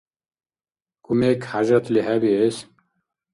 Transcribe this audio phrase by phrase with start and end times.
[1.05, 2.57] Кумек хӀяжатли хӀебиэс?